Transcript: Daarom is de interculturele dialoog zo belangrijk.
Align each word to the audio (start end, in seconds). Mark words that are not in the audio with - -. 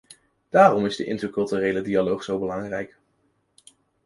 Daarom 0.49 0.85
is 0.85 0.95
de 0.95 1.05
interculturele 1.05 1.81
dialoog 1.81 2.23
zo 2.23 2.39
belangrijk. 2.39 2.97